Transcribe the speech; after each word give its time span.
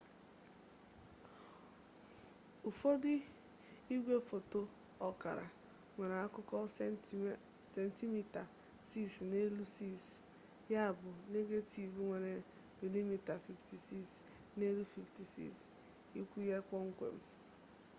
ụfọdụ 2.69 3.11
igwe 3.95 4.15
foto 4.29 4.59
ọkara 5.07 5.45
nwere 5.95 6.15
akụkụ 6.25 6.55
sentimita 7.73 8.41
6 8.91 9.27
n'elu 9.29 9.63
6 9.77 10.71
ya 10.73 10.83
bụ 10.99 11.09
negetiv 11.33 11.91
nwere 12.05 12.33
milimita 12.79 13.33
56 13.45 14.57
n'elu 14.57 14.83
56 14.93 15.59
ikwu 16.19 16.37
ya 16.51 16.57
kpọmkwem 16.67 17.15